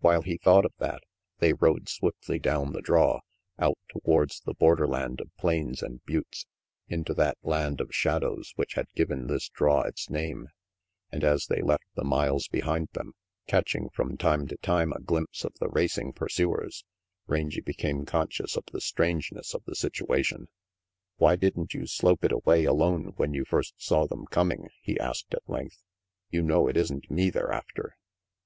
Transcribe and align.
While 0.00 0.20
he 0.20 0.36
thought 0.36 0.66
of 0.66 0.74
that, 0.76 1.04
they 1.38 1.54
rode 1.54 1.88
swiftly 1.88 2.38
down 2.38 2.74
the 2.74 2.82
draw, 2.82 3.20
out 3.58 3.78
towards 3.88 4.40
the 4.42 4.52
borderland 4.52 5.22
of 5.22 5.34
plains 5.38 5.82
and 5.82 6.04
buttes, 6.04 6.44
into 6.86 7.14
that 7.14 7.38
land 7.42 7.80
of 7.80 7.88
shadows 7.94 8.52
which 8.56 8.74
had 8.74 8.92
given 8.94 9.26
this 9.26 9.48
draw 9.48 9.80
its 9.80 10.10
name; 10.10 10.48
and 11.10 11.24
as 11.24 11.46
they 11.46 11.62
left 11.62 11.86
the 11.94 12.04
miles 12.04 12.46
behind 12.46 12.88
them, 12.92 13.14
catching 13.46 13.88
from 13.88 14.18
time 14.18 14.46
to 14.48 14.58
time 14.58 14.92
a 14.92 15.00
glimpse 15.00 15.46
of 15.46 15.54
the 15.58 15.68
RANGY 15.70 16.12
PETE 16.12 16.12
137 16.12 16.12
racing 16.12 16.12
pursuers, 16.58 16.84
Rangy 17.26 17.60
became 17.62 18.04
conscious 18.04 18.58
of 18.58 18.64
the 18.70 18.82
strangeness 18.82 19.54
of 19.54 19.64
the 19.64 19.74
situation. 19.74 20.48
"Why 21.16 21.36
didn't 21.36 21.72
you 21.72 21.86
slope 21.86 22.22
it 22.22 22.32
away 22.32 22.64
alone 22.66 23.14
when 23.16 23.32
you 23.32 23.46
first 23.46 23.76
saw 23.82 24.06
them 24.06 24.26
coming?" 24.26 24.68
he 24.82 25.00
asked 25.00 25.32
at 25.32 25.48
length. 25.48 25.82
"You 26.28 26.42
know 26.42 26.68
it 26.68 26.76
isn't 26.76 27.10
me 27.10 27.30
they're 27.30 27.50
after." 27.50 27.96